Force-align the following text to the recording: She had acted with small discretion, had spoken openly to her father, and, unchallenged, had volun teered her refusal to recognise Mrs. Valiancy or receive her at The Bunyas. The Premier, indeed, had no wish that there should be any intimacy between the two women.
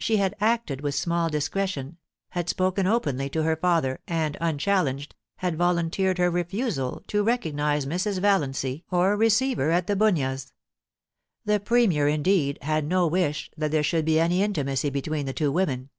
She 0.00 0.16
had 0.16 0.34
acted 0.40 0.80
with 0.80 0.96
small 0.96 1.28
discretion, 1.28 1.98
had 2.30 2.48
spoken 2.48 2.84
openly 2.84 3.28
to 3.30 3.44
her 3.44 3.54
father, 3.54 4.00
and, 4.08 4.36
unchallenged, 4.40 5.14
had 5.36 5.56
volun 5.56 5.88
teered 5.92 6.18
her 6.18 6.32
refusal 6.32 7.04
to 7.06 7.22
recognise 7.22 7.86
Mrs. 7.86 8.18
Valiancy 8.18 8.84
or 8.90 9.16
receive 9.16 9.58
her 9.58 9.70
at 9.70 9.86
The 9.86 9.94
Bunyas. 9.94 10.50
The 11.44 11.60
Premier, 11.60 12.08
indeed, 12.08 12.58
had 12.62 12.84
no 12.84 13.06
wish 13.06 13.52
that 13.56 13.70
there 13.70 13.84
should 13.84 14.04
be 14.04 14.18
any 14.18 14.42
intimacy 14.42 14.90
between 14.90 15.26
the 15.26 15.32
two 15.32 15.52
women. 15.52 15.90